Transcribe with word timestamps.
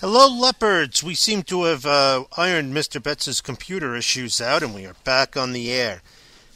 Hello, 0.00 0.28
leopards! 0.28 1.02
We 1.02 1.16
seem 1.16 1.42
to 1.42 1.64
have 1.64 1.84
uh, 1.84 2.22
ironed 2.36 2.72
Mr. 2.72 3.02
Betts's 3.02 3.40
computer 3.40 3.96
issues 3.96 4.40
out, 4.40 4.62
and 4.62 4.72
we 4.72 4.86
are 4.86 4.94
back 5.02 5.36
on 5.36 5.52
the 5.52 5.72
air. 5.72 6.02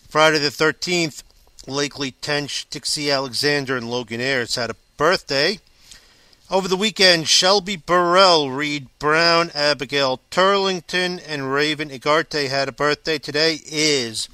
Friday 0.09 0.39
the 0.39 0.49
13th, 0.49 1.25
Lakely 1.67 2.15
Tench, 2.21 2.71
Dixie 2.71 3.11
Alexander, 3.11 3.77
and 3.77 3.91
Logan 3.91 4.21
Ayers 4.21 4.55
had 4.55 4.71
a 4.71 4.77
birthday. 4.97 5.59
Over 6.53 6.69
the 6.69 6.77
weekend, 6.77 7.27
Shelby 7.27 7.75
Burrell, 7.75 8.53
Reed 8.53 8.87
Brown, 9.01 9.51
Abigail 9.57 10.21
Turlington, 10.31 11.21
and 11.27 11.53
Raven 11.53 11.91
Igarte 11.91 12.49
had 12.49 12.69
a 12.69 12.73
birthday. 12.73 13.19
Today 13.19 13.59
is 13.67 14.29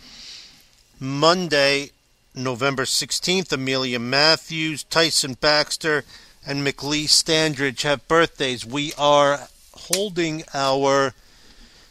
Monday, 1.01 1.93
November 2.35 2.85
16th. 2.85 3.53
Amelia 3.53 4.01
Matthews, 4.01 4.85
Tyson 4.85 5.33
Baxter, 5.33 6.05
and 6.49 6.67
McLee 6.67 7.05
Standridge 7.05 7.83
have 7.83 8.09
birthdays. 8.09 8.65
We 8.65 8.95
are 8.97 9.49
holding 9.75 10.45
our 10.55 11.13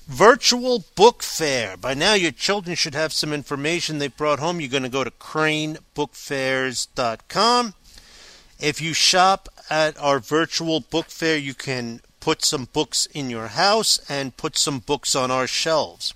virtual 0.08 0.84
book 0.96 1.22
fair. 1.22 1.78
By 1.78 1.94
now, 1.94 2.16
your 2.16 2.32
children 2.32 2.76
should 2.76 2.96
have 2.96 3.14
some 3.14 3.32
information 3.32 4.00
they 4.00 4.08
brought 4.08 4.40
home. 4.40 4.60
You're 4.60 4.72
going 4.72 4.82
to 4.82 4.90
go 4.90 5.04
to 5.04 5.12
cranebookfairs.com. 5.12 7.76
If 8.60 8.82
you 8.82 8.94
shop 8.94 9.48
at 9.70 9.96
our 10.00 10.20
virtual 10.20 10.80
book 10.80 11.12
fair, 11.12 11.38
you 11.38 11.54
can 11.54 12.02
put 12.20 12.44
some 12.44 12.68
books 12.74 13.06
in 13.14 13.30
your 13.30 13.50
house 13.50 14.00
and 14.10 14.38
put 14.38 14.58
some 14.58 14.80
books 14.80 15.16
on 15.16 15.30
our 15.30 15.46
shelves. 15.46 16.16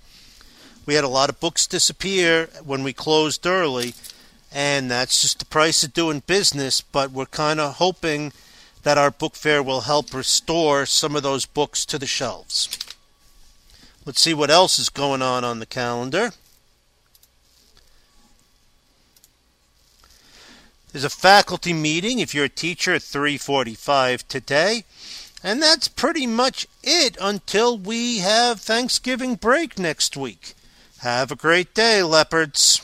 We 0.84 0.94
had 0.94 1.04
a 1.04 1.08
lot 1.08 1.28
of 1.28 1.38
books 1.38 1.68
disappear 1.68 2.48
when 2.64 2.82
we 2.82 2.92
closed 2.92 3.46
early, 3.46 3.94
and 4.54 4.90
that's 4.90 5.22
just 5.22 5.38
the 5.38 5.44
price 5.44 5.82
of 5.82 5.92
doing 5.92 6.22
business. 6.26 6.80
But 6.80 7.10
we're 7.10 7.26
kind 7.26 7.60
of 7.60 7.76
hoping 7.76 8.32
that 8.82 8.98
our 8.98 9.10
book 9.10 9.34
fair 9.34 9.62
will 9.62 9.82
help 9.82 10.12
restore 10.12 10.86
some 10.86 11.16
of 11.16 11.22
those 11.22 11.46
books 11.46 11.84
to 11.86 11.98
the 11.98 12.06
shelves. 12.06 12.68
Let's 14.04 14.20
see 14.20 14.34
what 14.34 14.50
else 14.50 14.78
is 14.78 14.88
going 14.88 15.22
on 15.22 15.44
on 15.44 15.60
the 15.60 15.66
calendar. 15.66 16.32
There's 20.90 21.04
a 21.04 21.10
faculty 21.10 21.72
meeting 21.72 22.18
if 22.18 22.34
you're 22.34 22.44
a 22.46 22.50
teacher 22.50 22.94
at 22.94 23.02
3:45 23.02 24.26
today. 24.28 24.84
And 25.44 25.62
that's 25.62 25.88
pretty 25.88 26.26
much 26.26 26.66
it 26.82 27.16
until 27.20 27.76
we 27.76 28.18
have 28.18 28.60
Thanksgiving 28.60 29.34
break 29.34 29.78
next 29.78 30.16
week. 30.16 30.54
Have 30.98 31.32
a 31.32 31.36
great 31.36 31.74
day, 31.74 32.02
leopards. 32.02 32.82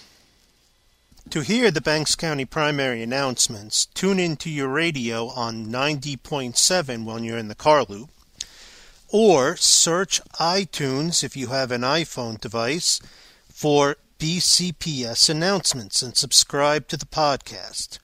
To 1.32 1.40
hear 1.42 1.70
the 1.70 1.82
Banks 1.82 2.14
County 2.14 2.46
primary 2.46 3.02
announcements, 3.02 3.84
tune 3.84 4.18
into 4.18 4.48
your 4.48 4.68
radio 4.68 5.26
on 5.26 5.66
90.7 5.66 7.04
when 7.04 7.22
you're 7.22 7.36
in 7.36 7.48
the 7.48 7.54
car 7.54 7.84
loop, 7.86 8.08
or 9.08 9.54
search 9.56 10.22
iTunes 10.40 11.22
if 11.22 11.36
you 11.36 11.48
have 11.48 11.70
an 11.70 11.82
iPhone 11.82 12.40
device 12.40 12.98
for 13.52 13.96
BCPS 14.18 15.28
announcements 15.28 16.00
and 16.00 16.16
subscribe 16.16 16.88
to 16.88 16.96
the 16.96 17.04
podcast. 17.04 17.98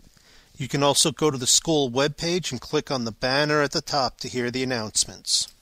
You 0.59 0.69
can 0.69 0.83
also 0.83 1.11
go 1.11 1.31
to 1.31 1.39
the 1.39 1.47
school 1.47 1.91
webpage 1.91 2.53
and 2.53 2.61
click 2.61 2.91
on 2.91 3.07
the 3.07 3.13
banner 3.13 3.63
at 3.63 3.73
the 3.73 3.81
top 3.81 4.19
to 4.19 4.29
hear 4.29 4.51
the 4.51 4.63
announcements. 4.63 5.54